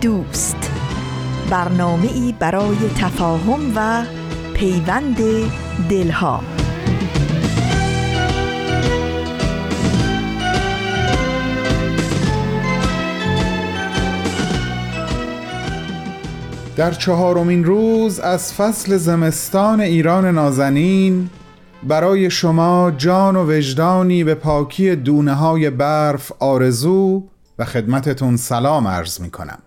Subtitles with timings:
[0.00, 0.70] دوست.
[1.50, 4.04] برنامه ای برای تفاهم و
[4.54, 5.16] پیوند
[5.90, 6.40] دلها.
[16.76, 21.30] در چهارمین روز از فصل زمستان ایران نازنین
[21.82, 27.22] برای شما جان و وجدانی به پاکی دونه های برف آرزو
[27.58, 29.58] و خدمتتون سلام عرض می کنم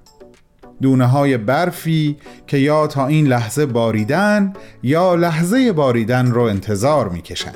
[0.83, 2.17] دونه های برفی
[2.47, 4.53] که یا تا این لحظه باریدن
[4.83, 7.55] یا لحظه باریدن رو انتظار می کشن.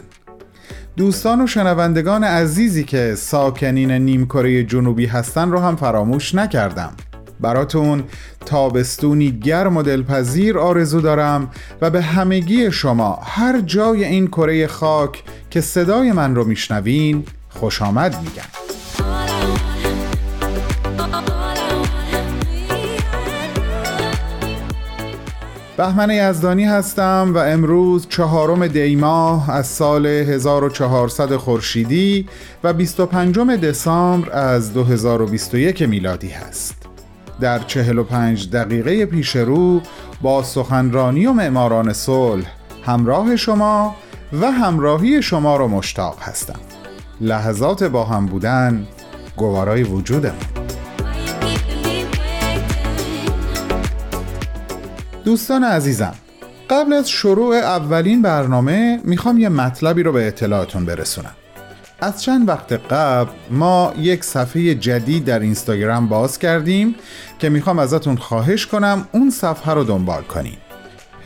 [0.97, 6.93] دوستان و شنوندگان عزیزی که ساکنین نیمکره جنوبی هستن رو هم فراموش نکردم
[7.39, 8.03] براتون
[8.45, 15.23] تابستونی گرم و دلپذیر آرزو دارم و به همگی شما هر جای این کره خاک
[15.49, 18.66] که صدای من رو میشنوین خوش آمد میگم
[25.77, 32.27] بهمن یزدانی هستم و امروز چهارم دیماه از سال 1400 خورشیدی
[32.63, 36.75] و 25 دسامبر از 2021 میلادی هست.
[37.39, 39.81] در 45 دقیقه پیش رو
[40.21, 42.45] با سخنرانی و معماران صلح
[42.85, 43.95] همراه شما
[44.41, 46.59] و همراهی شما رو مشتاق هستم.
[47.21, 48.87] لحظات با هم بودن
[49.35, 50.66] گوارای وجودمون.
[55.27, 56.13] دوستان عزیزم
[56.69, 61.35] قبل از شروع اولین برنامه می‌خوام یه مطلبی رو به اطلاعتون برسونم.
[61.99, 66.95] از چند وقت قبل ما یک صفحه جدید در اینستاگرام باز کردیم
[67.39, 70.57] که می‌خوام ازتون خواهش کنم اون صفحه رو دنبال کنیم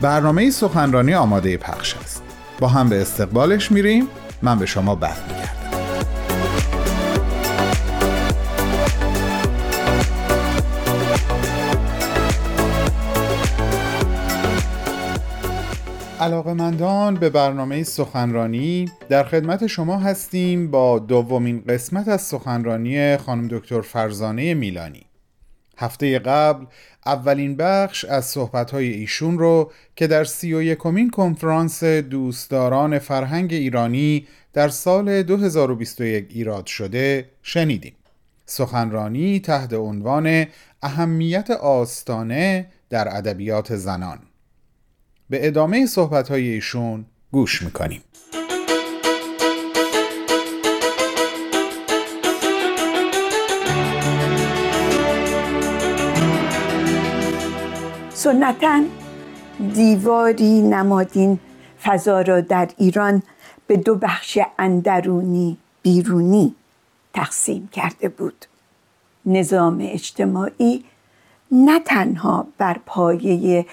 [0.00, 2.22] برنامه سخنرانی آماده پخش است.
[2.58, 4.08] با هم به استقبالش میریم.
[4.42, 5.60] من به شما برمیگردم
[16.20, 23.80] علاقمندان به برنامه سخنرانی در خدمت شما هستیم با دومین قسمت از سخنرانی خانم دکتر
[23.80, 25.09] فرزانه میلانی.
[25.80, 26.66] هفته قبل
[27.06, 34.26] اولین بخش از صحبتهای ایشون رو که در سی و یکمین کنفرانس دوستداران فرهنگ ایرانی
[34.52, 37.94] در سال 2021 ایراد شده شنیدیم.
[38.46, 40.46] سخنرانی تحت عنوان
[40.82, 44.18] اهمیت آستانه در ادبیات زنان.
[45.30, 48.02] به ادامه صحبتهای ایشون گوش می‌کنیم.
[58.20, 58.82] سنتا
[59.74, 61.38] دیواری نمادین
[61.84, 63.22] فضا را در ایران
[63.66, 66.54] به دو بخش اندرونی بیرونی
[67.14, 68.46] تقسیم کرده بود.
[69.26, 70.84] نظام اجتماعی
[71.52, 73.66] نه تنها بر پایه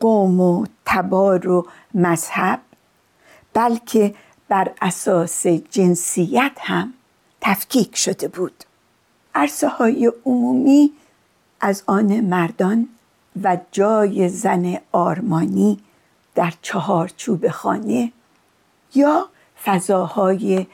[0.00, 2.60] قوم و تبار و مذهب
[3.54, 4.14] بلکه
[4.48, 6.94] بر اساس جنسیت هم
[7.40, 8.64] تفکیک شده بود.
[9.34, 10.92] عرصه های عمومی
[11.60, 12.88] از آن مردان
[13.42, 15.78] و جای زن آرمانی
[16.34, 18.12] در چهارچوب خانه
[18.94, 19.28] یا
[19.64, 20.66] فضاهای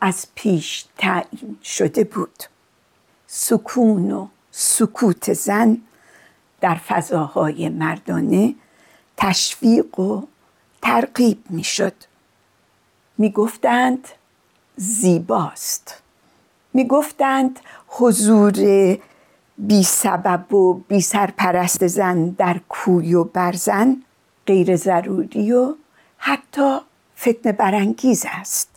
[0.00, 2.44] از پیش تعیین شده بود.
[3.26, 5.78] سکون و سکوت زن
[6.60, 8.54] در فضاهای مردانه
[9.16, 10.22] تشویق و
[10.82, 11.94] ترغیب می‌شد.
[13.18, 14.08] می‌گفتند
[14.76, 16.02] زیباست.
[16.72, 18.52] می‌گفتند حضور
[19.58, 23.96] بی سبب و بی سرپرست زن در کوی و برزن
[24.46, 25.74] غیر ضروری و
[26.18, 26.78] حتی
[27.18, 28.70] فتنه برانگیز است.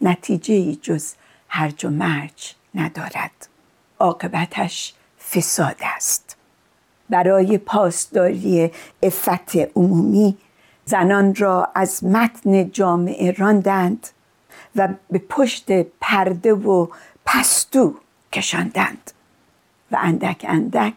[0.00, 1.12] نتیجه ای جز
[1.48, 3.48] هرج و مرج ندارد.
[3.98, 4.94] عاقبتش
[5.30, 6.36] فساد است.
[7.10, 8.70] برای پاسداری
[9.02, 10.38] افت عمومی
[10.84, 14.08] زنان را از متن جامعه راندند
[14.76, 16.86] و به پشت پرده و
[17.26, 17.94] پستو
[18.32, 19.10] کشاندند.
[19.92, 20.94] و اندک اندک.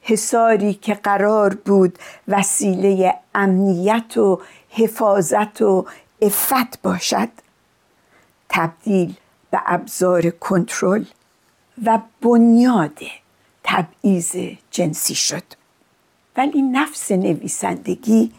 [0.00, 1.98] حساری که قرار بود
[2.28, 4.40] وسیله امنیت و
[4.70, 5.86] حفاظت و
[6.22, 7.28] افت باشد.
[8.48, 9.14] تبدیل
[9.50, 11.04] به ابزار کنترل
[11.84, 12.98] و بنیاد
[13.64, 14.36] تبعیض
[14.70, 15.42] جنسی شد.
[16.36, 18.32] ولی نفس نویسندگی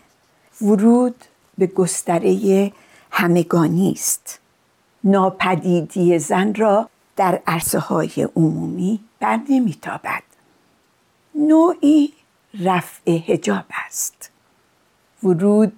[0.61, 1.15] ورود
[1.57, 2.71] به گستره
[3.11, 4.39] همگانی است.
[5.03, 10.24] ناپدیدی زن را در عرصه های عمومی بر نمیتابد.
[11.36, 12.13] نوعی
[12.60, 14.31] رفع هجاب است.
[15.24, 15.74] ورود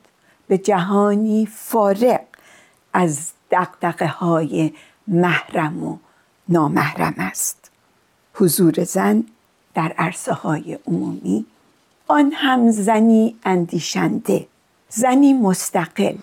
[0.48, 2.22] به جهانی فارغ
[2.94, 4.74] از دقدقه های
[5.08, 5.98] محرم و
[6.50, 7.72] نامحرم است.
[8.34, 9.24] حضور زن
[9.74, 11.46] در عرصه های عمومی
[12.08, 14.48] آن هم زنی اندیشنده
[14.90, 16.18] زنی مستقل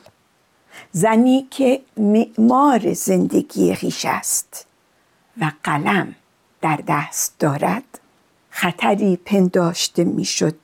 [0.93, 4.67] زنی که معمار زندگی خیش است.
[5.41, 6.15] و قلم
[6.61, 7.85] در دست دارد
[8.51, 10.55] خطری پنداشته می‌شد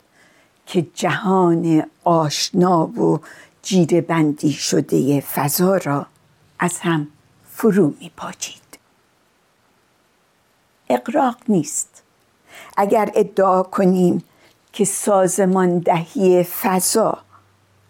[0.66, 3.20] که جهان آشنا و
[3.62, 6.06] جیره بندی شده فضا را
[6.58, 7.08] از هم
[7.50, 8.78] فرو می پاچید.
[10.90, 12.02] اقراق نیست
[12.76, 14.24] اگر ادعا کنیم
[14.72, 17.18] که سازمان دهی فضا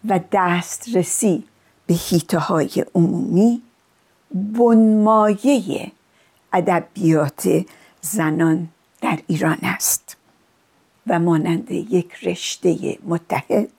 [0.08, 1.44] و دسترسی
[1.86, 3.62] به هیته های عمومی
[4.34, 5.92] بنمایه
[6.52, 7.66] ادبیات
[8.00, 8.68] زنان
[9.00, 10.16] در ایران است
[11.06, 13.70] و مانند یک رشته متحد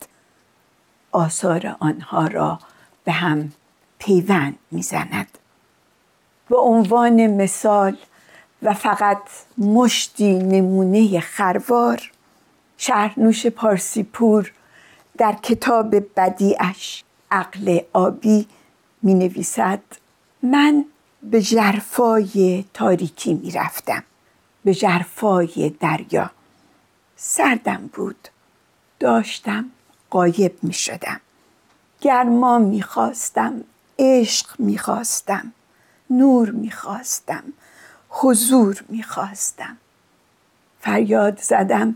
[1.12, 2.60] آثار آنها را
[3.04, 3.52] به هم
[4.00, 5.38] پیوند می‌زند.
[6.50, 7.98] به عنوان مثال
[8.64, 9.22] و فقط
[9.58, 12.12] مشتی نمونه خروار
[12.78, 14.52] شهرنوش پارسیپور
[15.18, 18.48] در کتاب بدیعش عقل آبی
[19.02, 19.82] می نویسد
[20.44, 20.86] من
[21.24, 24.04] به جرفای تاریکی می رفتم
[24.64, 26.32] به جرفای دریا.
[27.16, 28.28] سردم بود.
[29.00, 29.70] داشتم
[30.10, 31.22] قایب می شدم
[32.02, 33.64] گرما می خواستم
[34.00, 35.54] عشق می خواستم
[36.10, 37.44] نور می خواستم
[38.10, 39.78] حضور می خواستم
[40.82, 41.96] فریاد زدم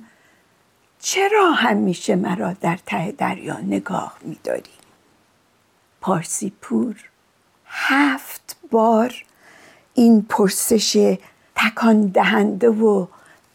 [1.00, 4.72] چرا همیشه مرا در ته دریا نگاه می داری؟
[6.02, 6.96] پارسی پور
[7.66, 8.43] هفت
[8.74, 9.26] بار
[9.94, 11.18] این پرسش
[11.56, 13.08] تکان دهنده و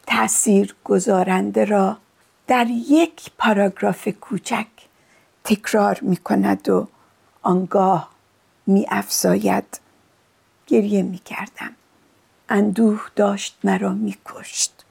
[0.07, 1.97] تأثیر گذارنده را
[2.47, 4.67] در یک پاراگراف کوچک
[5.45, 6.89] تکرار می کند و
[7.43, 8.11] آنگاه
[8.67, 9.81] می افزاید
[10.67, 11.71] گریه می کردم
[12.49, 14.85] اندوه داشت مرا می کشت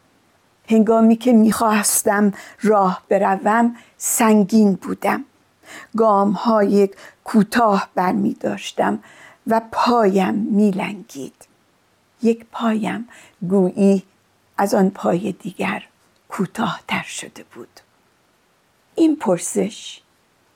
[0.70, 5.26] هنگامی که می‌خواستم راه بروم سنگین بودم.
[5.98, 6.90] گام های
[7.24, 9.00] کوتاه بر می داشتم
[9.48, 11.48] و پایم می لنگید.
[12.22, 13.08] یک پایم
[13.50, 14.04] گویی
[14.58, 15.84] از آن پای دیگر
[16.30, 17.80] کوتاهتر شده بود.
[18.96, 20.02] این پرسش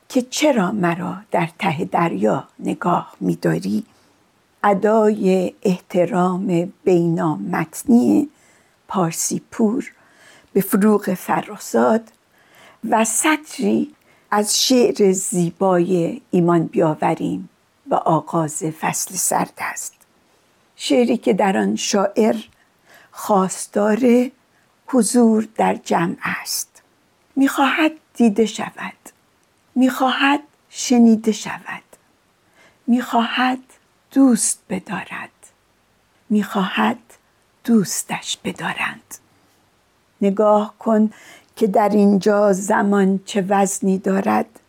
[0.08, 3.84] که چرا مرا در ته دریا نگاه میداری؟
[4.64, 8.28] ادای احترام بینامتنی
[8.88, 9.92] پارسی پور
[10.52, 12.12] به فروغ فرخزاد
[12.90, 13.94] و سطری
[14.30, 17.48] از شعر زیبای ایمان بیاوریم.
[17.90, 19.94] و آغاز فصل سرد است.
[20.76, 22.36] شعری که در آن شاعر
[23.10, 24.30] خواستار
[24.86, 26.82] حضور در جمع است.
[27.36, 28.92] می‌خواهد دیده شود.
[29.74, 31.82] می‌خواهد شنیده شود.
[32.86, 33.58] می‌خواهد
[34.10, 35.30] دوست بدارد.
[36.30, 36.98] می‌خواهد
[37.64, 39.14] دوستش بدارند.
[40.20, 41.10] نگاه کن
[41.56, 44.60] که در اینجا زمان چه وزنی دارد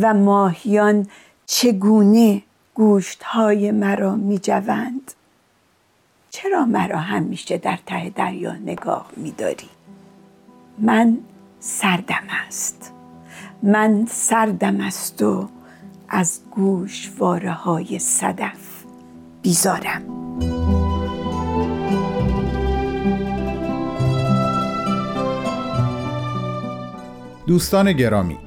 [0.00, 1.06] و ماهیان
[1.54, 2.42] چگونه
[2.74, 5.12] گوشت های مرا می جوند
[6.30, 9.68] چرا مرا همیشه در ته دریا نگاه می داری؟
[10.78, 11.18] من
[11.60, 12.92] سردم است.
[13.62, 15.48] من سردم است و
[16.08, 18.84] از گوشواره های صدف
[19.42, 20.02] بیزارم.
[27.46, 28.38] دوستان گرامی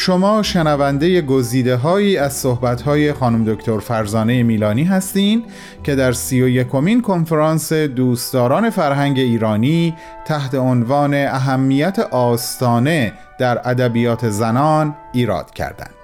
[0.00, 5.44] شما شنونده گزیده هایی از صحبت های خانم دکتر فرزانه میلانی هستین
[5.84, 14.28] که در سی و یکمین کنفرانس دوستداران فرهنگ ایرانی تحت عنوان اهمیت آستانه در ادبیات
[14.28, 15.94] زنان ایراد کردند.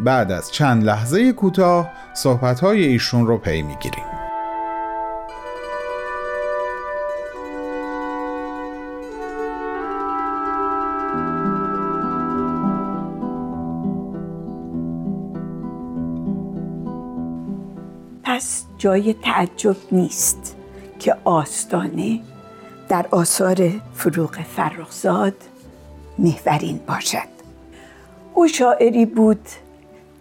[0.00, 4.15] بعد از چند لحظه کوتاه صحبت های ایشون رو پی می‌گیریم.
[18.86, 20.56] جای تعجب نیست
[20.98, 22.20] که آستانه
[22.88, 25.34] در آثار فروغ فرخزاد
[26.18, 27.28] محورین باشد.
[28.34, 29.48] او شاعری بود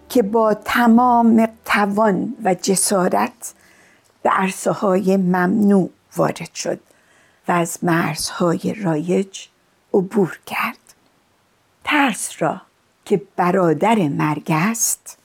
[0.09, 3.53] که با تمام توان و جسارت
[4.23, 6.79] به عرصه های ممنوع وارد شد
[7.47, 9.47] و از مرزهای رایج
[9.93, 10.93] عبور کرد.
[11.83, 12.61] ترس را
[13.05, 15.17] که برادر مرگ است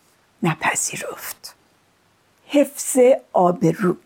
[0.42, 1.59] نپذیرفت.
[2.52, 2.98] حفظ
[3.32, 3.96] آبرو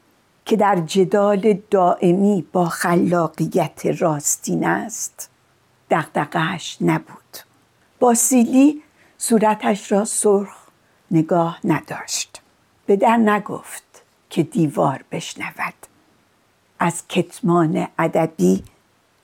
[0.45, 5.31] که در جدال دائمی با خلاقیت راستین است.
[5.91, 7.39] دقدقش نبود.
[8.01, 8.83] با سیلی
[9.19, 10.57] صورتش را سرخ
[11.11, 12.43] نگاه نداشت.
[12.87, 15.75] به در نگفت که دیوار بشنود.
[16.79, 18.65] از کتمان ادبی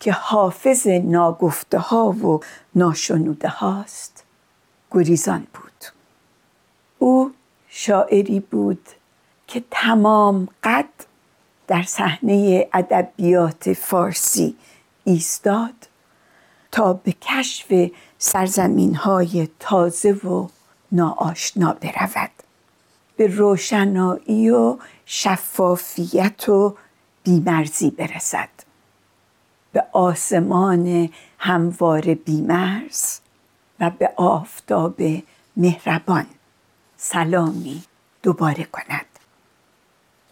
[0.00, 2.40] که حافظ ناگفته ها و
[2.74, 4.24] ناشنوده هاست
[4.90, 5.84] گریزان بود.
[6.98, 7.32] او
[7.68, 8.88] شاعری بود
[9.50, 10.88] که تمام قد
[11.66, 14.56] در صحنه ادبیات فارسی
[15.04, 15.74] ایستاد
[16.72, 20.48] تا به کشف سرزمین های تازه و
[20.92, 22.30] ناآشنا برود.
[23.16, 26.76] به روشنایی و شفافیت و
[27.22, 28.48] بیمرزی برسد.
[29.72, 33.18] به آسمان هموار بیمرز
[33.80, 35.02] و به آفتاب
[35.56, 36.26] مهربان
[36.96, 37.82] سلامی
[38.22, 39.09] دوباره کند.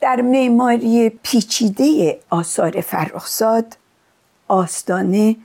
[0.01, 3.77] در معماری پیچیده آثار فرخزاد
[4.49, 5.37] آستانه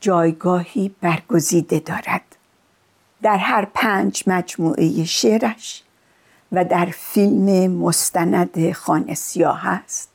[0.00, 2.22] جایگاهی برگزیده دارد.
[3.22, 5.82] در هر پنج مجموعه شعرش
[6.52, 10.10] و در فیلم مستند خانه سیاه است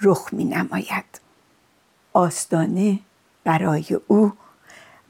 [0.00, 1.20] رخ می نماید.
[2.12, 2.98] آستانه
[3.44, 4.32] برای او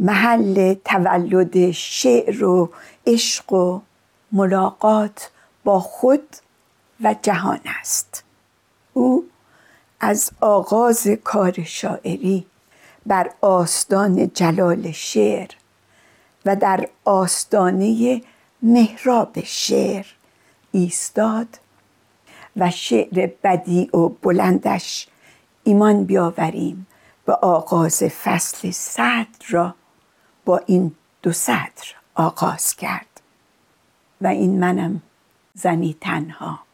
[0.00, 2.71] محل تولد شعر و
[3.07, 3.80] عشق و
[4.33, 5.30] ملاقات
[5.64, 6.37] با خود
[7.00, 8.25] و جهان است.
[8.93, 9.28] او
[10.00, 12.47] از آغاز کار شاعری
[13.07, 15.50] بر آستان جلال شعر
[16.47, 18.23] و در آستانه
[18.62, 20.07] محراب شعر
[20.73, 21.59] ایستاد
[22.57, 25.09] و شعر بدی و بلندش
[25.64, 26.87] ایمان بیاوریم
[27.25, 29.75] به آغاز فصل صدر را
[30.45, 33.21] با این دو سطر آغاز کرد.
[34.21, 35.02] و این منم
[35.55, 36.67] زنی تنها.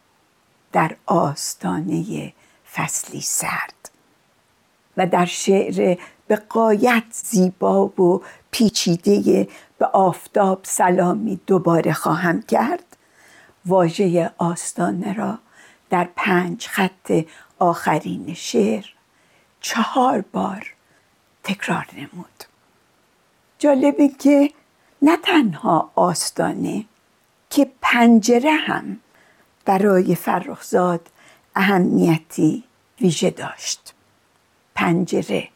[0.75, 2.33] در آستانه
[2.73, 3.91] فصلی سرد
[4.97, 12.97] و در شعر به قایت زیبا و پیچیده به آفتاب سلامی دوباره خواهم کرد.
[13.67, 15.39] واژه آستانه را
[15.91, 17.25] در پنج خط
[17.59, 18.85] آخرین شعر
[19.61, 20.75] چهار بار
[21.45, 22.45] تکرار نمود.
[23.59, 24.51] جالبه که
[25.03, 26.85] نه تنها آستانه
[27.51, 29.01] که پنجره هم
[29.65, 31.09] برای فرخزاد
[31.57, 32.65] اهمیتی
[33.01, 33.95] ویژه داشت.
[34.75, 35.49] پنجره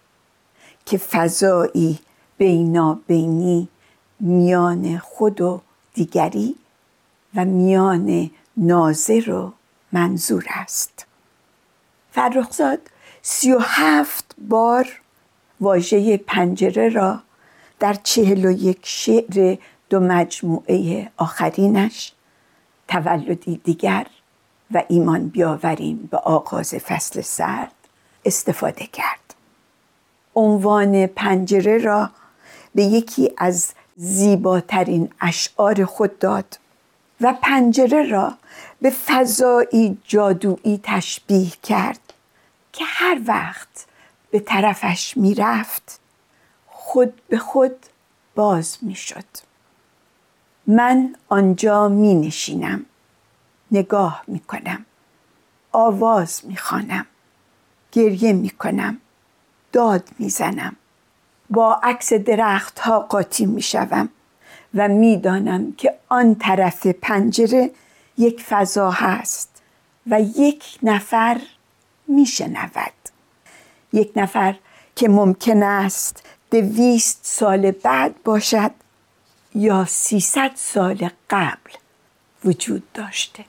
[0.87, 1.99] که فضایی
[2.39, 3.69] بینابینی
[4.21, 5.61] میان خود و
[5.95, 6.57] دیگری
[7.35, 9.53] و میان ناظر و
[9.93, 11.07] منظور است.
[12.13, 12.79] فرخزاد
[13.23, 15.01] سی و هفت بار
[15.61, 17.21] واژه پنجره را
[17.79, 19.57] در چهل و یک شعر
[19.91, 22.13] دو مجموعه آخرینش
[22.89, 24.07] تولدی دیگر
[24.71, 27.73] و ایمان بیاوریم به آغاز فصل سرد
[28.25, 29.35] استفاده کرد.
[30.35, 32.11] عنوان پنجره را
[32.75, 36.59] به یکی از زیباترین اشعار خود داد
[37.21, 38.35] و پنجره را
[38.81, 42.13] به فضایی جادویی تشبیه کرد
[42.73, 43.87] که هر وقت
[44.31, 46.01] به طرفش می‌رفت
[46.67, 47.77] خود به خود
[48.35, 49.48] باز می‌شد.
[50.69, 52.87] من آنجا می نشینم
[53.71, 54.87] نگاه می کنم
[55.73, 57.07] آواز می خانم.
[57.93, 58.99] گریه می کنم
[59.73, 60.77] داد می زنم
[61.51, 64.09] با عکس درخت ها قاطی می شوم
[64.75, 67.71] و می‌دانم که آن طرف پنجره
[68.19, 69.63] یک فضا هست
[70.07, 71.41] و یک نفر
[72.09, 72.93] میشنود.
[73.93, 74.55] یک نفر
[74.97, 78.71] که ممکن است دویست سال بعد باشد
[79.55, 81.71] یا سیصد سال قبل
[82.45, 83.45] وجود داشته.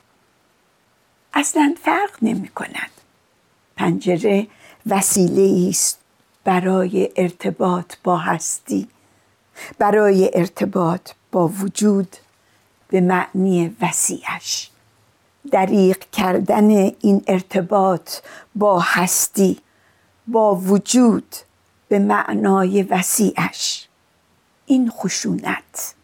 [1.34, 2.90] اصلا فرق نمی کند.
[3.76, 4.46] پنجره
[4.86, 5.98] وسیله است
[6.44, 8.88] برای ارتباط با هستی
[9.78, 12.16] برای ارتباط با وجود
[12.88, 14.70] به معنی وسیعش.
[15.52, 18.10] دریق کردن این ارتباط
[18.54, 19.60] با هستی
[20.26, 21.36] با وجود
[21.88, 23.88] به معنای وسیعش.
[24.70, 25.94] این خشونت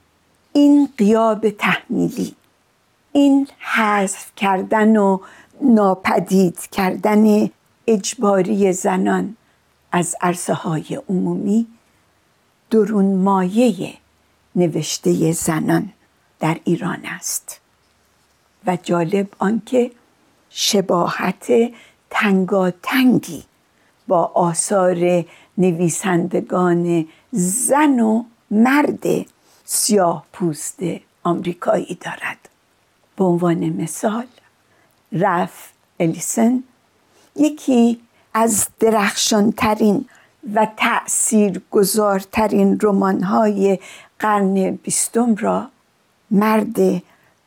[0.53, 2.35] این قیاب تحمیلی
[3.13, 5.19] این حذف کردن و
[5.61, 7.51] ناپدید کردن
[7.87, 9.37] اجباری زنان
[9.93, 11.67] از عرصه های عمومی
[12.71, 13.95] درون مایه
[14.57, 15.93] نوشته زنان
[16.41, 17.61] در ایران است.
[18.67, 19.91] و جالب آنکه
[20.51, 21.53] شباهت
[22.11, 23.45] تنگاتنگی
[24.09, 25.25] با آثار
[25.59, 29.05] نویسندگان زن و مرد
[29.65, 30.79] سیاه پوست
[31.23, 32.49] آمریکایی دارد.
[33.17, 34.27] به عنوان مثال
[35.13, 36.63] رف الیسن
[37.37, 38.01] یکی
[38.35, 40.09] از درخشانترین
[40.55, 43.79] و تأثیر گذارترین رمانهای
[44.19, 45.71] قرن بیستم را
[46.31, 46.77] مرد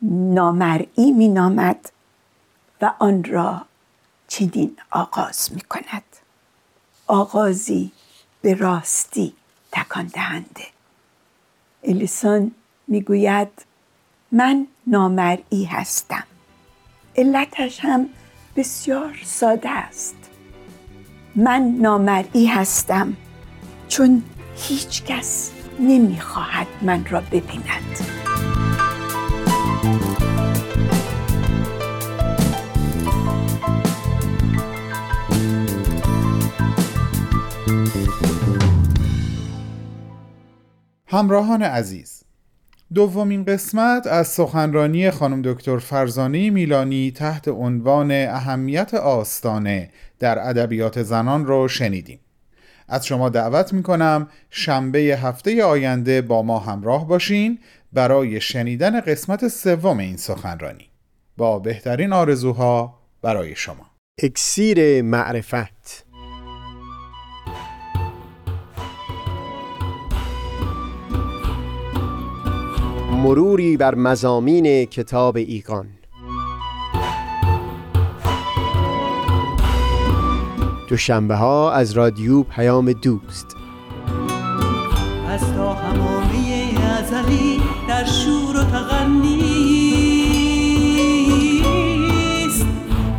[0.01, 1.91] نامرئی می نامد
[2.81, 3.65] و آن را
[4.27, 6.03] چنین آغاز می کند
[7.07, 7.91] آغازی
[8.41, 9.33] به راستی
[9.71, 10.78] تکان دهنده.
[11.83, 12.51] الیسون
[12.87, 13.47] می‌گوید
[14.31, 16.23] من نامرئی هستم.
[17.15, 18.09] علتش هم
[18.55, 20.15] بسیار ساده است.
[21.35, 23.13] من نامرئی هستم
[23.87, 24.23] چون
[24.55, 27.97] هیچ کس نمی‌خواهد من را ببیند.
[41.11, 42.23] همراهان عزیز
[42.93, 49.89] دومین قسمت از سخنرانی خانم دکتر فرزانه میلانی تحت عنوان اهمیت آستانه
[50.19, 52.19] در ادبیات زنان رو شنیدیم.
[52.87, 57.59] از شما دعوت می کنم شنبه هفته آینده با ما همراه باشین
[57.93, 60.89] برای شنیدن قسمت سوم این سخنرانی.
[61.37, 63.85] با بهترین آرزوها برای شما.
[64.23, 66.08] اکسیر معرفت.
[73.23, 75.87] مروری بر مزامین کتاب ایقان.
[80.87, 83.55] دوشنبه ها از رادیو پیام دوست.
[85.29, 89.39] از تا همامه ازلی در شور و تغنیست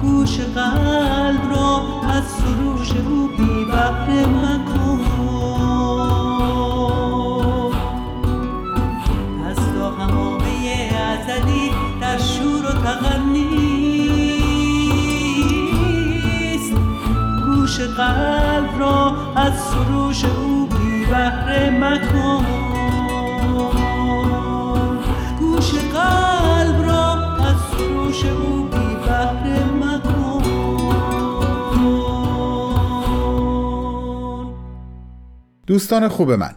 [0.03, 4.60] گوش قلب را از سروش او بی بحر مکن
[17.81, 22.47] قلب را از سروش او بی بهره مکن.
[25.39, 30.43] گوش قلب را از سروش او بی بهره مکن.
[35.67, 36.55] دوستان خوب من.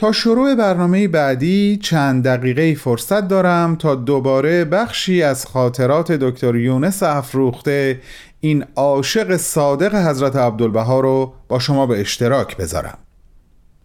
[0.00, 7.02] تا شروع برنامه بعدی چند دقیقه فرصت دارم تا دوباره بخشی از خاطرات دکتر یونس
[7.02, 8.00] افروخته
[8.40, 12.98] این عاشق صادق حضرت عبدالبها رو با شما به اشتراک بذارم.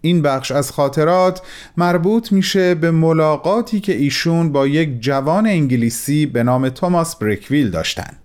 [0.02, 1.42] این بخش از خاطرات
[1.78, 8.18] مربوط میشه به ملاقاتی که ایشون با یک جوان انگلیسی به نام توماس بریکویل داشتن.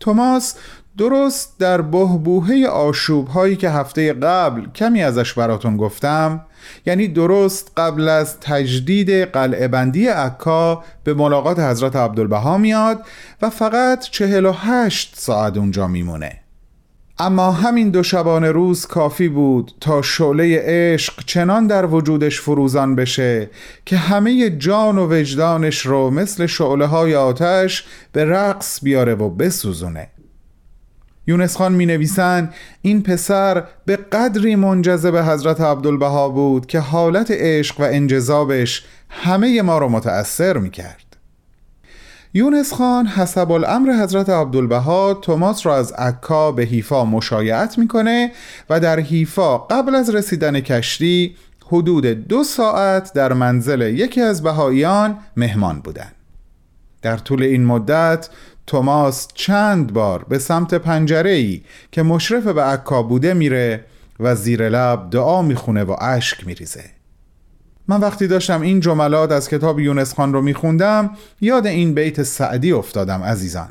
[0.00, 0.54] توماس
[0.98, 6.40] درست در بهبوهه آشوب هایی که هفته قبل کمی ازش براتون گفتم
[6.86, 13.04] یعنی درست قبل از تجدید قلعه بندی عکا به ملاقات حضرت عبدالبها میاد
[13.42, 16.42] و فقط 48 ساعت اونجا میمونه.
[17.18, 23.50] اما همین دو شبانه روز کافی بود تا شعله عشق چنان در وجودش فروزان بشه
[23.86, 30.08] که همه جان و وجدانش رو مثل شعله های آتش به رقص بیاره و بسوزونه.
[31.26, 32.50] یونس خان می نویسن
[32.82, 39.78] این پسر به قدری منجذب حضرت عبدالبها بود که حالت عشق و انجذابش همه ما
[39.78, 41.16] رو متأثر می کرد
[42.34, 48.32] یونس خان حسب الامر حضرت عبدالبها توماس را از عکا به حیفا مشایعت می‌کنه
[48.70, 55.18] و در حیفا قبل از رسیدن کشتی حدود دو ساعت در منزل یکی از بهاییان
[55.36, 56.14] مهمان بودند.
[57.02, 58.28] در طول این مدت
[58.72, 63.84] توماس چند بار به سمت پنجره ای که مشرف به عکا بوده میره
[64.20, 66.84] و زیر لب دعا می‌خونه و اشک میریزه.
[67.88, 72.72] من وقتی داشتم این جملات از کتاب یونس خان رو میخوندم یاد این بیت سعدی
[72.72, 73.68] افتادم عزیزان.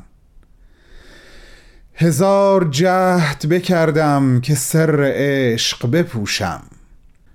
[1.94, 6.62] هزار جهد بکردم که سر عشق بپوشم.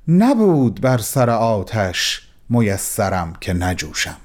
[0.08, 4.18] نبود بر سر آتش میسرم که نجوشم.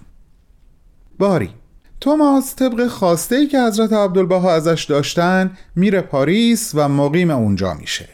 [1.19, 1.62] باری.
[2.03, 8.09] توماس طبق خواسته ای که حضرت عبدالبها ازش داشتن میره پاریس و مقیم اونجا میشه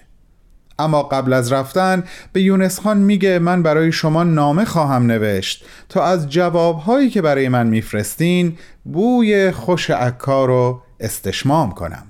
[0.78, 6.04] اما قبل از رفتن به یونس خان میگه من برای شما نامه خواهم نوشت تا
[6.04, 12.06] از جوابهایی که برای من میفرستین بوی خوش عکا رو استشمام کنم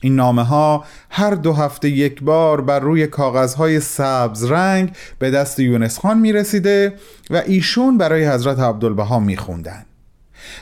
[0.00, 5.60] این نامه ها هر دو هفته یک بار بر روی کاغذهای سبز رنگ به دست
[5.60, 6.94] یونس خان می رسیده
[7.30, 9.84] و ایشون برای حضرت عبدالبها می خوندن.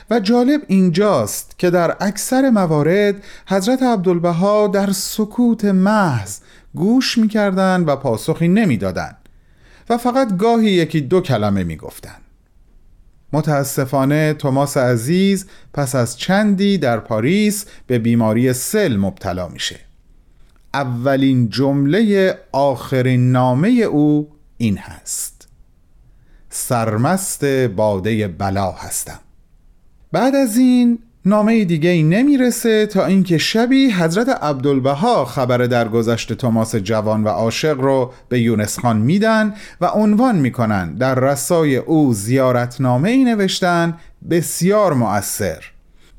[0.09, 6.39] و جالب اینجاست که در اکثر موارد حضرت عبدالبها در سکوت محض
[6.75, 9.17] گوش می‌کردند و پاسخی نمی‌دادند
[9.89, 12.21] و فقط گاهی یکی دو کلمه می‌گفتند.
[13.33, 19.79] متاسفانه توماس عزیز پس از چندی در پاریس به بیماری سل مبتلا میشه.
[20.73, 25.47] اولین جمله آخرین نامه او این هست.
[26.49, 29.19] سرمست باده بلا هستم.
[30.15, 36.75] بعد از این نامه دیگه ای نمی‌رسه تا اینکه شبی حضرت عبدالبها خبر درگذشت توماس
[36.75, 43.09] جوان و عاشق رو به یونس خان میدن و عنوان می‌کنن در رسای او زیارتنامه
[43.09, 43.97] ای نوشتن
[44.29, 45.63] بسیار مؤثر.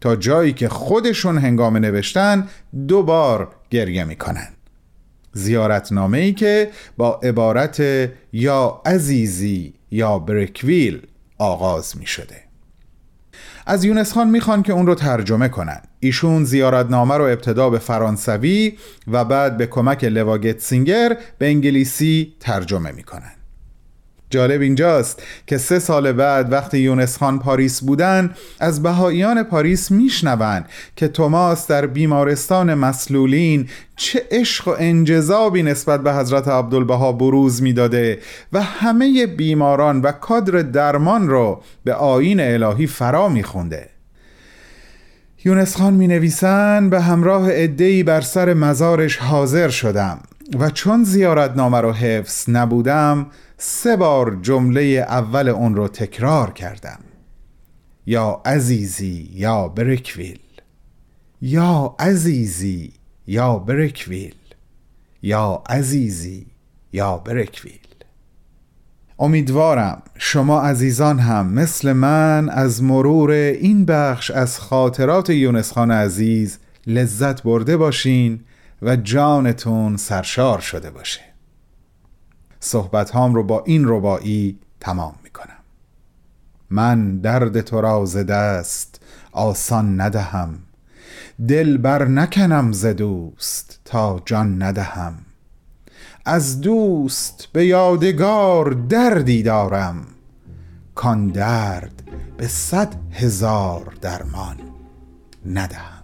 [0.00, 2.48] تا جایی که خودشون هنگام نوشتن
[2.88, 4.48] دو بار گریه می‌کنن.
[5.32, 7.82] زیارتنامه ای که با عبارت
[8.32, 11.02] یا عزیزی یا برکویل
[11.38, 12.45] آغاز می شده
[13.66, 15.80] از یونس خان می‌خوان که اون رو ترجمه کنن.
[16.00, 22.92] ایشون زیارتنامه رو ابتدا به فرانسوی و بعد به کمک لوا گتسینگر به انگلیسی ترجمه
[22.92, 23.35] می‌کنن.
[24.30, 30.64] جالب اینجاست که سه سال بعد وقتی یونس خان پاریس بودن از بهاییان پاریس میشنون
[30.96, 38.18] که توماس در بیمارستان مسلولین چه عشق و انجذابی نسبت به حضرت عبدالبها بروز می‌داده
[38.52, 43.88] و همه بیماران و کادر درمان رو به آیین الهی فرا میخونده.
[45.44, 50.18] یونس خان می نویسن به همراه ادهی بر سر مزارش حاضر شدم
[50.58, 53.26] و چون زیارتنامه رو حفظ نبودم
[53.58, 57.00] سه بار جمله اول اون رو تکرار کردم.
[58.06, 60.40] یا عزیزی یا برکویل.
[61.40, 62.92] یا عزیزی
[63.26, 64.34] یا برکویل.
[65.22, 66.46] یا عزیزی
[66.92, 67.78] یا برکویل.
[69.18, 76.58] امیدوارم شما عزیزان هم مثل من از مرور این بخش از خاطرات یونس خان عزیز
[76.86, 78.40] لذت برده باشین
[78.82, 81.35] و جانتون سرشار شده باشه.
[82.66, 85.56] صحبت هام رو با این ربایی تمام می‌کنم.
[86.70, 89.00] من درد تو را ز دست
[89.32, 90.58] آسان ندهم.
[91.48, 95.14] دل بر نکنم ز دوست تا جان ندهم.
[96.24, 100.06] از دوست به یادگار دردی دارم.
[100.94, 102.02] کان درد
[102.36, 104.56] به صد هزار درمان
[105.46, 106.02] ندهم.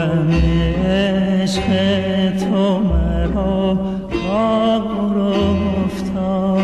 [0.00, 0.30] غم
[0.86, 1.66] عشق
[2.38, 3.78] تو مرا
[5.84, 6.60] افتاد.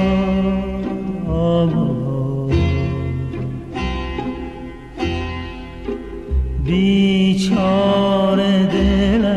[7.57, 9.37] بیچاره دلم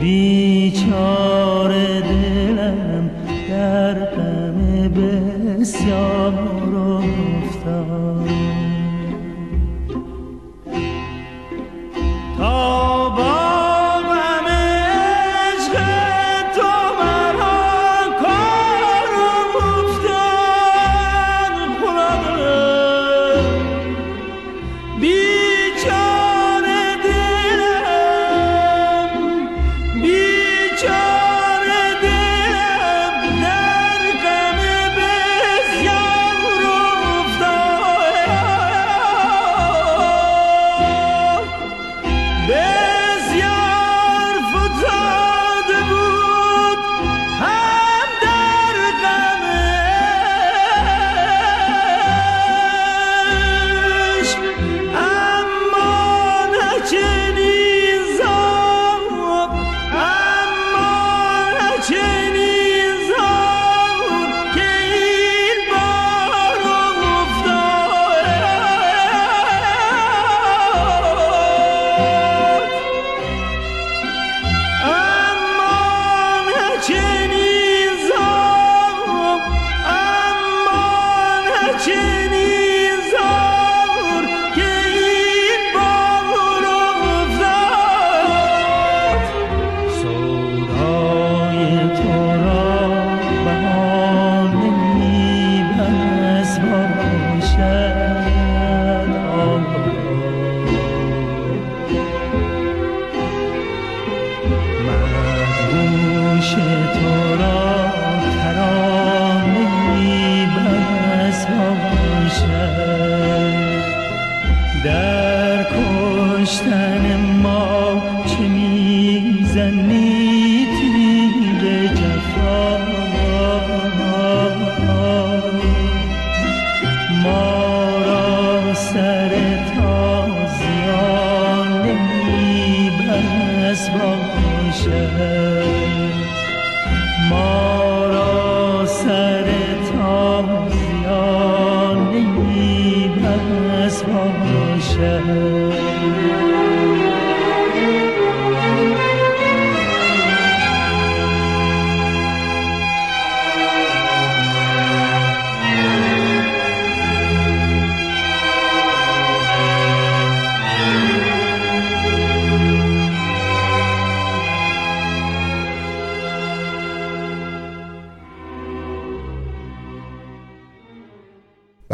[0.00, 3.10] بیچاره دلم
[3.50, 6.45] در غم بسیار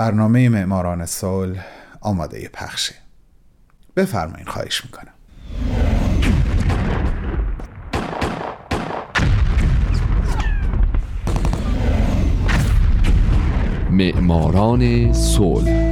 [0.03, 1.65] برنامه معماران صلح
[2.01, 2.95] آماده پخشه
[3.97, 5.12] بفرمایین خواهش می‌کنم.
[13.91, 15.92] معماران صلح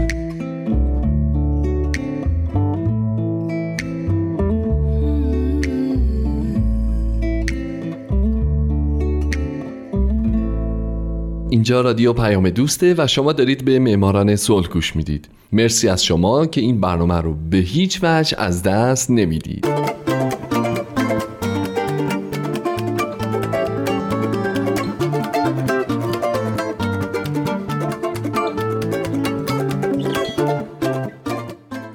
[11.70, 15.28] اینجا رادیو پیام دوسته و شما دارید به معماران صلح گوش می‌دید.
[15.52, 19.66] مرسی از شما که این برنامه رو به هیچ وجه از دست نمی‌دید.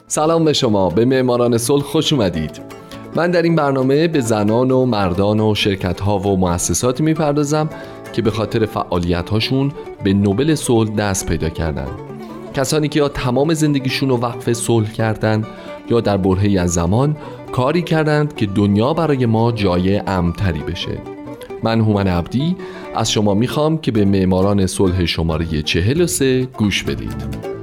[0.07, 0.89] سلام به شما.
[0.89, 2.61] به معماران صلح خوش اومدید.
[3.15, 7.69] من در این برنامه به زنان و مردان و شرکت ها و مؤسساتی می‌پردازم
[8.15, 9.71] که به خاطر فعالیت هاشون
[10.03, 11.87] به نوبل صلح دست پیدا کردن.
[12.53, 15.47] کسانی که یا تمام زندگیشون رو وقف صلح کردند
[15.89, 17.17] یا در برهی از زمان
[17.51, 20.97] کاری کردند که دنیا برای ما جای امتری بشه.
[21.63, 22.55] من هومن عبدی
[22.95, 27.54] از شما می‌خوام که به معماران صلح شماره 43 گوش بدید.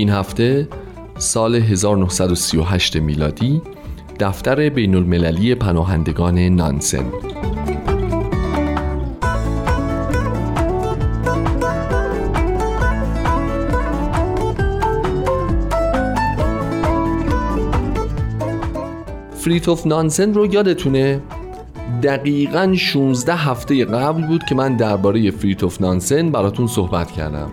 [0.00, 0.68] این هفته
[1.18, 3.62] سال 1938 میلادی
[4.20, 7.04] دفتر بین المللی پناهندگان نانسن.
[19.34, 21.20] فریتوف نانسن رو یادتونه؟
[22.02, 27.52] دقیقا 16 هفته قبل بود که من درباره فریتوف نانسن براتون صحبت کردم.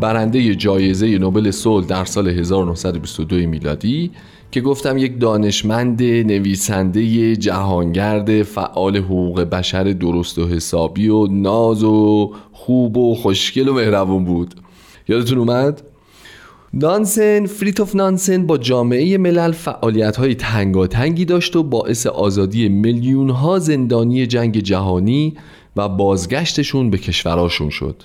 [0.00, 4.10] برنده جایزه نوبل صلح در سال 1922 میلادی
[4.50, 12.32] که گفتم یک دانشمند نویسنده جهانگرد فعال حقوق بشر درست و حسابی و ناز و
[12.52, 14.54] خوب و خوشگل و مهربون بود
[15.08, 15.82] یادتون اومد؟
[16.74, 23.58] نانسن فریتوف نانسن با جامعه ملل فعالیت های تنگاتنگی داشت و باعث آزادی میلیون ها
[23.58, 25.34] زندانی جنگ جهانی
[25.76, 28.02] و بازگشتشون به کشوراشون شد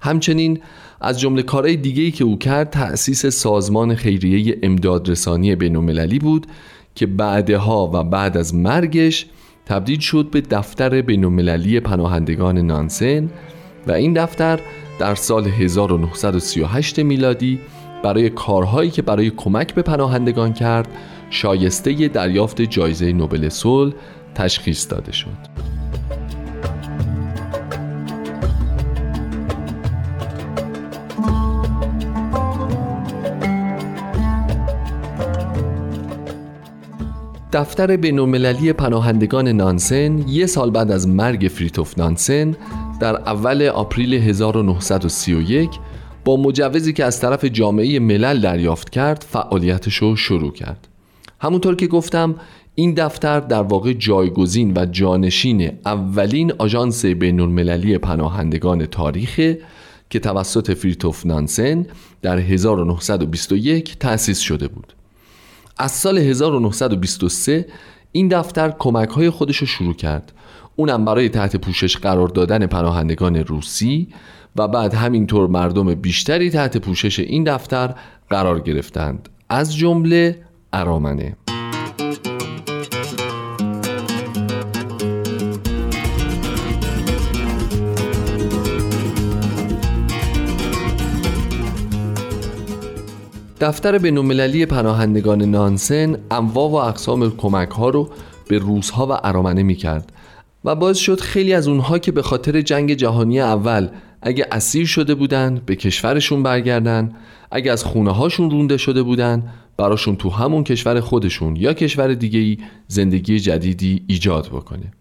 [0.00, 0.60] همچنین
[1.04, 6.46] از جمله کارهای دیگه‌ای که او کرد تأسیس سازمان خیریه امدادرسانی بین‌المللی بود
[6.94, 9.26] که بعدها و بعد از مرگش
[9.66, 13.30] تبدیل شد به دفتر بین‌المللی پناهندگان نانسن
[13.86, 14.60] و این دفتر
[14.98, 17.58] در سال 1938 میلادی
[18.02, 20.88] برای کارهایی که برای کمک به پناهندگان کرد
[21.30, 23.92] شایسته دریافت جایزه نوبل صلح
[24.34, 25.73] تشخیص داده شد.
[37.54, 42.56] دفتر بینالمللی پناهندگان نانسن یه سال بعد از مرگ فریتوف نانسن
[43.00, 45.70] در اول آپریل 1931
[46.24, 50.88] با مجوزی که از طرف جامعه ملل دریافت کرد فعالیتش رو شروع کرد.
[51.40, 52.34] همونطور که گفتم
[52.74, 59.54] این دفتر در واقع جایگزین و جانشین اولین آژانس بین المللی پناهندگان تاریخ
[60.10, 61.86] که توسط فریتوف نانسن
[62.22, 64.94] در 1921 تأسیس شده بود.
[65.76, 67.66] از سال 1923
[68.12, 70.32] این دفتر کمک های خودش رو شروع کرد.
[70.76, 74.08] اونم برای تحت پوشش قرار دادن پناهندگان روسی
[74.56, 77.94] و بعد همینطور مردم بیشتری تحت پوشش این دفتر
[78.30, 79.28] قرار گرفتند.
[79.48, 81.36] از جمله ارامنه.
[93.60, 98.10] دفتر بینالمللی پناهندگان نانسن انواع و اقسام کمک ها رو
[98.48, 100.12] به روزها و ارامنه می کرد
[100.64, 103.88] و باعث شد خیلی از اونها که به خاطر جنگ جهانی اول
[104.22, 107.12] اگه اسیر شده بودن به کشورشون برگردن
[107.50, 109.42] اگه از خونه هاشون رونده شده بودن
[109.76, 114.92] براشون تو همون کشور خودشون یا کشور دیگه ای زندگی جدیدی ایجاد بکنه.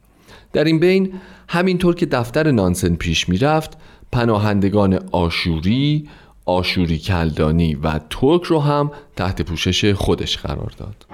[0.53, 1.13] در این بین
[1.49, 3.77] همینطور که دفتر نانسن پیش می‌رفت
[4.11, 6.07] پناهندگان آشوری،
[6.45, 11.05] آشوری کلدانی و ترک رو هم تحت پوشش خودش قرار داد.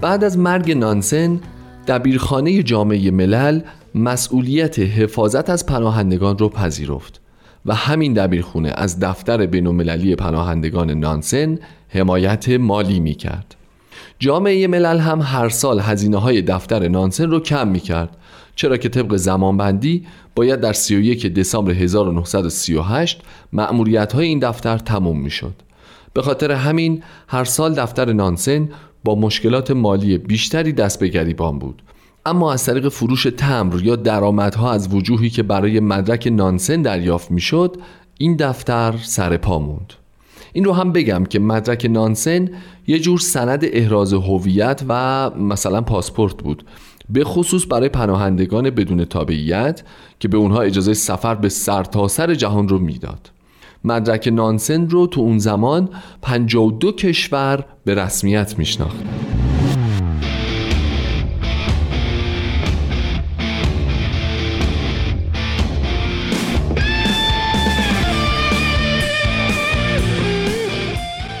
[0.00, 1.40] بعد از مرگ نانسن
[1.88, 3.60] دبیرخانه جامعه ملل
[3.94, 7.23] مسئولیت حفاظت از پناهندگان رو پذیرفت.
[7.66, 13.54] و همین دبیرخونه از دفتر بینالمللی پناهندگان نانسن حمایت مالی می کرد.
[14.18, 18.16] جامعه ملل هم هر سال هزینه های دفتر نانسن رو کم می کرد
[18.56, 23.20] چرا که طبق زمانبندی باید در 31 دسامبر 1938
[23.52, 25.54] مأموریت های این دفتر تموم می شد.
[26.14, 28.68] به خاطر همین هر سال دفتر نانسن
[29.04, 31.82] با مشکلات مالی بیشتری دست به گریبان بود
[32.26, 37.76] اما از طریق فروش تمر یا درآمدها از وجوهی که برای مدرک نانسن دریافت می‌شد
[38.18, 39.92] این دفتر سر پا موند.
[40.52, 42.50] این رو هم بگم که مدرک نانسن
[42.86, 46.64] یه جور سند احراز هویت و مثلا پاسپورت بود.
[47.10, 49.82] به خصوص برای پناهندگان بدون تابعیت
[50.20, 53.30] که به اونها اجازه سفر به سرتاسر سر جهان رو می‌داد.
[53.84, 55.88] مدرک نانسن رو تو اون زمان
[56.22, 59.04] 52 کشور به رسمیت میشناخت.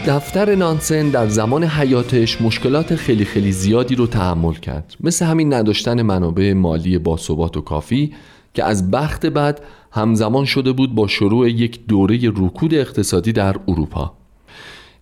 [0.06, 4.94] دفتر نانسن در زمان حیاتش مشکلات خیلی خیلی زیادی رو تحمل کرد.
[5.00, 8.12] مثل همین نداشتن منابع مالی باثبات و کافی
[8.54, 9.60] که از بخت بعد
[9.92, 14.12] همزمان شده بود با شروع یک دوره رکود اقتصادی در اروپا.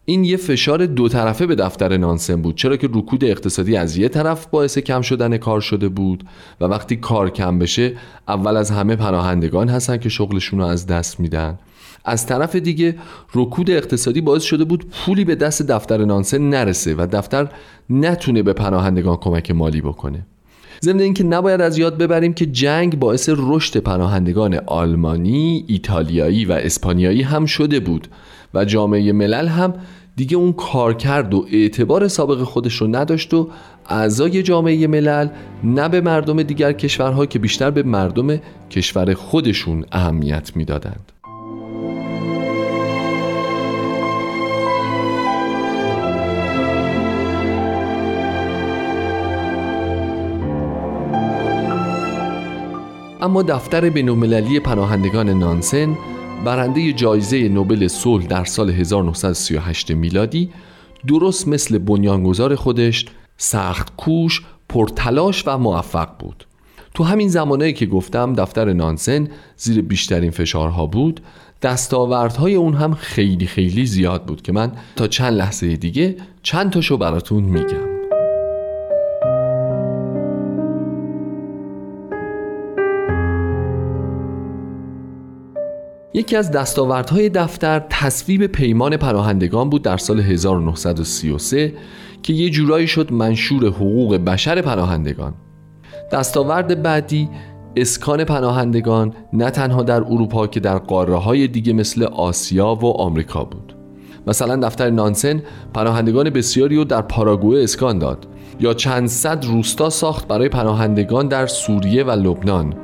[0.05, 2.57] این یه فشار دو طرفه به دفتر نانسن بود.
[2.57, 6.25] چرا که رکود اقتصادی از یه طرف باعث کم شدن کار شده بود
[6.61, 7.93] و وقتی کار کم بشه
[8.29, 11.59] اول از همه پناهندگان هستن که شغلشون رو از دست میدن.
[12.05, 12.95] از طرف دیگه
[13.35, 17.49] رکود اقتصادی باعث شده بود پولی به دست دفتر نانسن نرسه و دفتر
[17.91, 20.27] نتونه به پناهندگان کمک مالی بکنه
[20.85, 27.23] ضمن اینکه نباید از یاد ببریم که جنگ باعث رشد پناهندگان آلمانی، ایتالیایی و اسپانیایی
[27.23, 28.09] هم شده بود
[28.55, 29.75] و جامعه ملل هم
[30.17, 33.49] دیگه اون کارکرد و اعتبار سابق خودش رو نداشت و
[33.89, 35.29] اعضای جامعه ملل
[35.65, 41.12] نه به مردم دیگر کشورها که بیشتر به مردم کشور خودشون اهمیت می‌دادند.
[53.23, 55.99] اما دفتر بینالمللی پناهندگان نانسن
[56.45, 60.51] برنده جایزه نوبل صلح در سال 1938 میلادی
[61.09, 63.07] درست مثل بنیانگذار خودش
[63.37, 66.47] سخت کوش، پرتلاش و موفق بود.
[66.95, 71.21] تو همین زمانهایی که گفتم دفتر نانسن زیر بیشترین فشارها بود
[71.63, 76.97] دستاوردهای اون هم خیلی خیلی زیاد بود که من تا چند لحظه دیگه چند تاشو
[76.97, 77.92] براتون میگم.
[86.15, 91.75] یکی از دستاوردهای دفتر تصویب پیمان پناهندگان بود در سال 1933
[92.23, 95.35] که یه جورایی شد منشور حقوق بشر پناهندگان.
[96.13, 97.29] دستاورد بعدی
[97.77, 103.45] اسکان پناهندگان نه تنها در اروپا که در قاره های دیگه مثل آسیا و آمریکا
[103.45, 103.77] بود.
[104.27, 105.43] مثلا دفتر نانسن
[105.75, 108.27] پناهندگان بسیاری رو در پاراگوئه اسکان داد
[108.61, 112.75] یا چند صد روستا ساخت برای پناهندگان در سوریه و لبنان.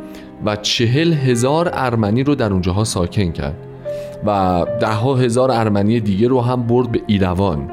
[0.45, 3.57] و چهل هزار ارمنی رو در اونجاها ساکن کرد
[4.27, 7.71] و ده هزار ارمنی دیگه رو هم برد به ایروان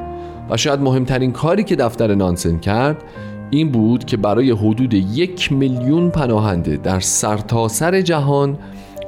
[0.49, 3.03] و شاید مهمترین کاری که دفتر نانسن کرد
[3.49, 8.57] این بود که برای حدود یک میلیون پناهنده در سرتاسر سر جهان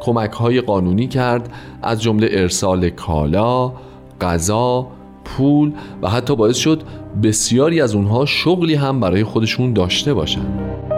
[0.02, 1.50] کمک های قانونی کرد
[1.82, 3.74] از جمله ارسال کالا،
[4.22, 4.88] غذا،
[5.26, 6.84] پول و حتی باعث شد
[7.24, 10.97] بسیاری از اونها شغلی هم برای خودشون داشته باشند.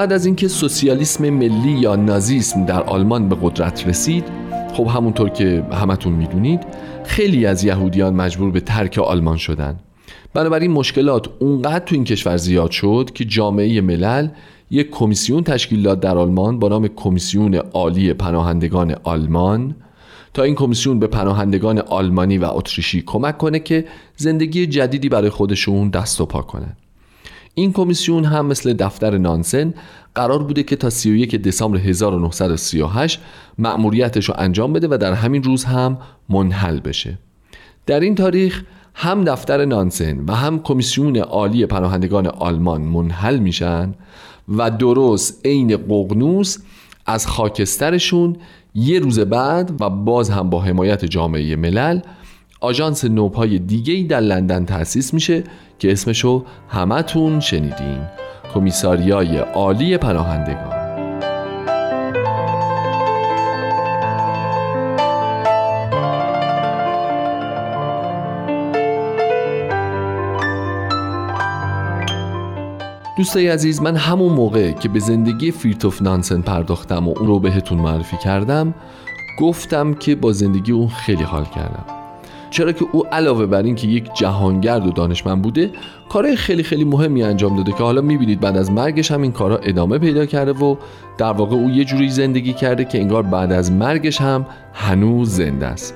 [0.00, 4.24] بعد از اینکه سوسیالیسم ملی یا نازیسم در آلمان به قدرت رسید
[4.74, 6.60] خب همونطور که همتون می‌دونید
[7.04, 9.80] خیلی از یهودیان مجبور به ترک آلمان شدن.
[10.34, 14.28] بنابراین مشکلات اونقدر تو این کشور زیاد شد که جامعه ملل
[14.70, 19.76] یک کمیسیون تشکیل داد در آلمان با نام کمیسیون عالی پناهندگان آلمان.
[20.34, 23.84] تا این کمیسیون به پناهندگان آلمانی و اتریشی کمک کنه که
[24.16, 26.76] زندگی جدیدی برای خودشون دست و پا کنن
[27.54, 29.74] این کمیسیون هم مثل دفتر نانسن
[30.14, 33.20] قرار بوده که تا 31 دسامبر 1938
[33.58, 35.98] مأموریتش رو انجام بده و در همین روز هم
[36.28, 37.18] منحل بشه.
[37.86, 38.62] در این تاریخ
[38.94, 43.94] هم دفتر نانسن و هم کمیسیون عالی پناهندگان آلمان منحل میشن
[44.48, 46.58] و درست عین ققنوس
[47.06, 48.36] از خاکسترشون
[48.74, 52.00] یه روز بعد و باز هم با حمایت جامعه ملل
[52.60, 55.44] آژانس نوپای دیگه در لندن تأسیس میشه
[55.78, 57.98] که اسمشو همتون شنیدین.
[58.54, 60.80] کمیساریای عالی پناهندگان.
[73.16, 77.78] دوستای عزیز من همون موقع که به زندگی فیرتوف نانسن پرداختم و اون رو بهتون
[77.78, 78.74] معرفی کردم
[79.38, 81.99] گفتم که با زندگی اون خیلی حال کردم.
[82.50, 85.70] چرا که او علاوه بر این که یک جهانگرد و دانشمند بوده
[86.08, 89.56] کارهای خیلی خیلی مهمی انجام داده که حالا می‌بینید بعد از مرگش هم این کارها
[89.56, 90.76] ادامه پیدا کرده و
[91.18, 95.66] در واقع او یه جوری زندگی کرده که انگار بعد از مرگش هم هنوز زنده
[95.66, 95.94] است.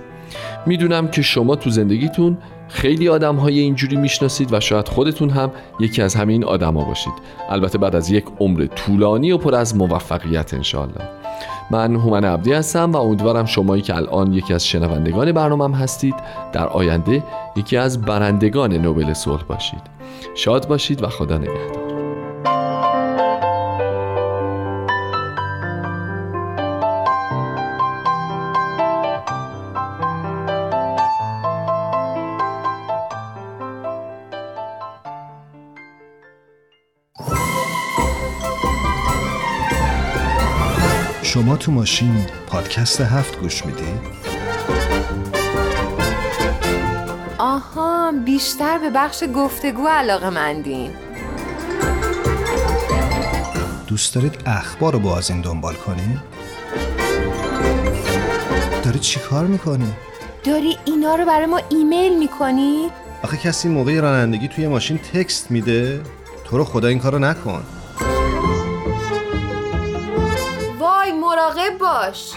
[0.66, 2.38] می‌دونم که شما تو زندگیتون
[2.68, 5.50] خیلی آدم های اینجوری می‌شناسید و شاید خودتون هم
[5.80, 7.12] یکی از همین آدما باشید.
[7.50, 11.23] البته بعد از یک عمر طولانی و پر از موفقیت انشالله
[11.70, 16.14] من هومن عبدی هستم و امیدوارم شمایی که الان یکی از شنوندگان برنامهم هستید
[16.52, 17.22] در آینده
[17.56, 19.82] یکی از برندگان نوبل صلح باشید.
[20.34, 21.83] شاد باشید و خدا نگهدار.
[41.34, 43.84] شما تو ماشین پادکست هفت گوش میدی؟
[47.38, 50.90] آها بیشتر به بخش گفتگو علاقه مندین
[53.86, 56.18] دوست دارید اخبار رو با از این دنبال کنی؟
[58.84, 59.92] داری چی کار می‌کنی؟
[60.44, 62.90] داری اینا رو برای ما ایمیل می‌کنی؟
[63.22, 66.00] آخه کسی موقع رانندگی توی ماشین تکست میده؟
[66.44, 67.64] تو رو خدا این کارو نکن
[71.34, 72.32] مراقب باش.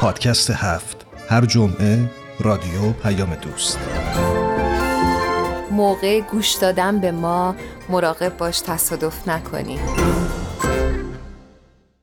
[0.00, 1.06] پادکست هفت.
[1.28, 2.10] هر جمعه
[2.40, 3.78] رادیو پیام دوست.
[5.70, 7.54] موقع گوش دادن به ما
[7.88, 9.78] مراقب باش تصادف نکنی.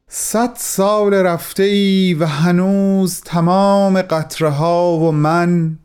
[0.07, 5.77] صد سال رفته ای و هنوز تمام قطره ها و من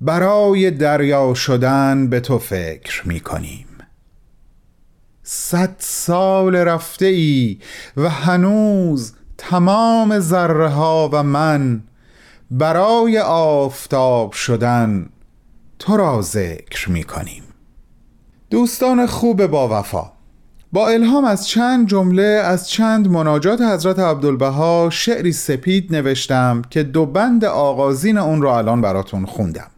[0.00, 3.71] برای دریا شدن به تو فکر می کنیم
[5.22, 7.58] صد سال رفته ای
[7.96, 11.82] و هنوز تمام ذره ها و من
[12.50, 15.08] برای آفتاب شدن
[15.78, 17.42] تو را ذکر می کنیم
[18.50, 20.12] دوستان خوب با وفا.
[20.72, 27.06] با الهام از چند جمله از چند مناجات حضرت عبدالبها شعری سپید نوشتم که دو
[27.06, 29.70] بند آغازین اون رو الان براتون خوندم.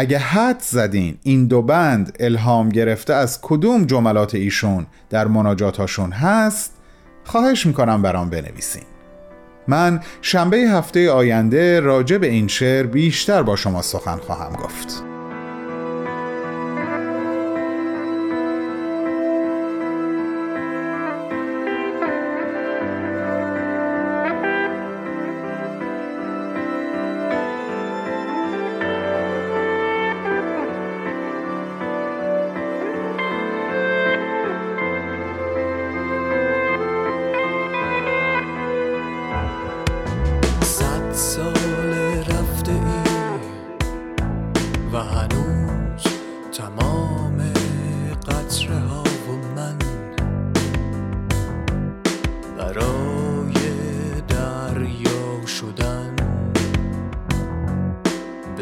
[0.00, 6.72] اگه حد زدین این دو بند الهام گرفته از کدوم جملات ایشون در مناجاتاشون هست؟
[7.24, 8.82] خواهش می‌کنم برام بنویسین.
[9.68, 15.09] من شنبه هفته آینده راجع به این شعر بیشتر با شما سخن خواهم گفت.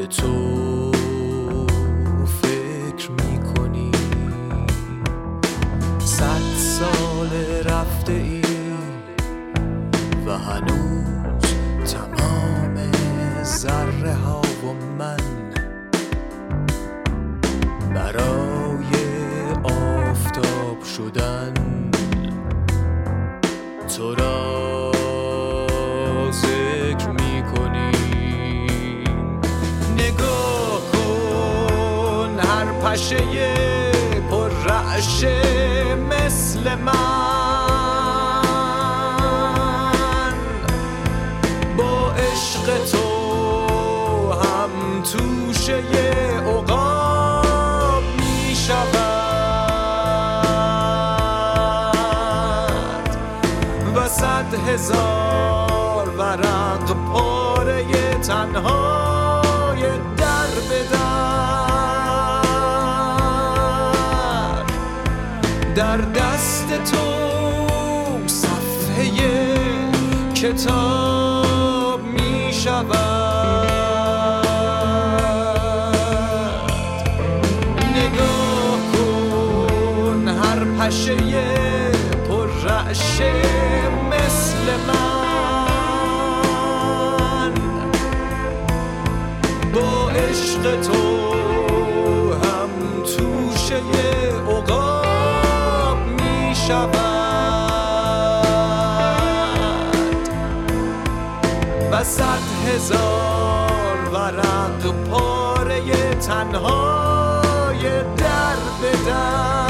[0.08, 0.37] به
[80.78, 81.16] پشه
[82.28, 83.32] پر رعشه
[84.10, 84.98] مثل من.
[89.74, 92.70] با عشق تو هم
[93.02, 93.80] توشه
[94.48, 96.98] عقاب می شود.
[101.92, 102.22] و صد
[102.66, 105.80] هزار ورق پاره
[106.14, 107.82] تنهای
[108.16, 109.67] در به در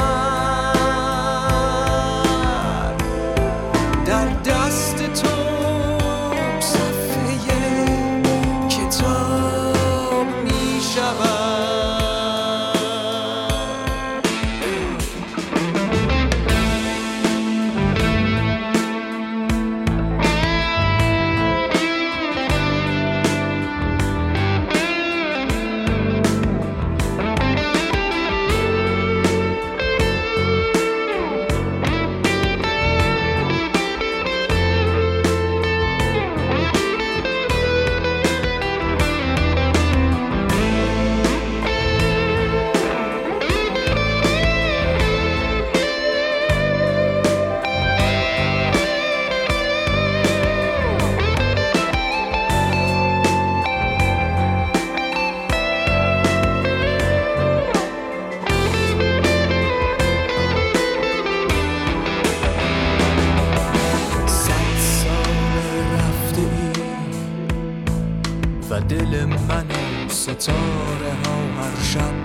[70.39, 72.15] ستاره ها هر شب.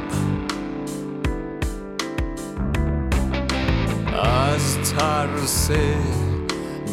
[4.23, 5.71] از ترس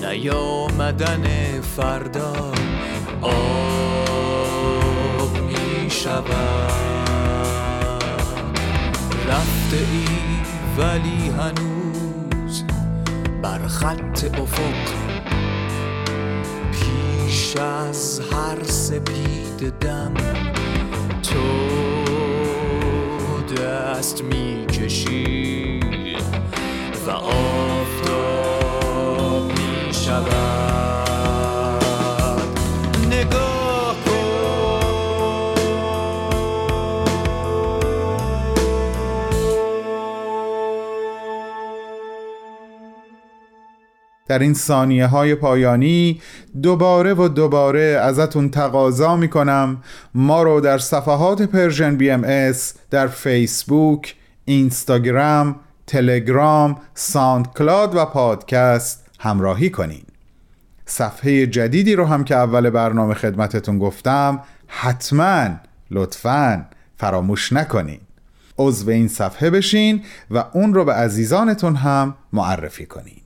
[0.01, 1.25] نیامدن
[1.61, 2.33] فردا
[3.21, 3.31] آب
[5.37, 6.71] می شود
[9.27, 10.05] رفته ای
[10.77, 12.63] ولی هنوز
[13.41, 14.91] بر خط افق.
[16.71, 20.13] پیش از هر سپید دم
[21.31, 21.41] تو
[23.55, 25.79] دست می‌کشی
[27.07, 28.31] و آفتاب
[29.51, 31.01] می شود
[33.11, 33.95] نگاه
[44.31, 46.21] در این ثانیه های پایانی
[46.61, 49.83] دوباره و دوباره ازتون تقاضا می‌کنم.
[50.13, 55.55] ما رو در صفحات Persian BMS در فیسبوک، اینستاگرام،
[55.87, 60.03] تلگرام، ساوند کلاد و پادکست همراهی کنین.
[60.85, 65.49] صفحه جدیدی رو هم که اول برنامه خدمتتون گفتم حتما
[65.91, 66.65] لطفا
[66.97, 67.99] فراموش نکنین.
[68.57, 73.21] عضو این صفحه بشین و اون رو به عزیزانتون هم معرفی کنین.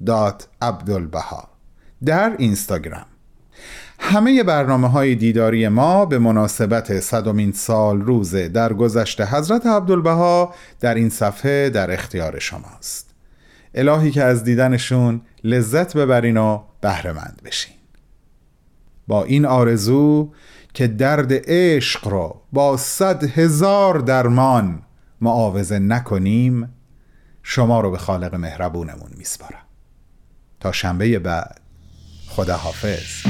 [0.00, 1.46] persianbms.abdulbaha
[2.04, 3.06] در اینستاگرام.
[3.98, 10.94] همه برنامه های دیداری ما به مناسبت صدمین سال روز در گذشته حضرت عبدالبها در
[10.94, 13.10] این صفحه در اختیار شماست.
[13.74, 17.74] الهی که از دیدنشون لذت ببرین و بهرهمند بشین.
[19.06, 20.32] با این آرزو
[20.74, 24.82] که درد عشق رو با صد هزار درمان
[25.20, 26.74] معاوضه نکنیم
[27.42, 29.69] شما رو به خالق مهربونمون میسپارم.
[30.60, 31.60] تا شنبه بعد.
[32.28, 33.26] خدا حافظ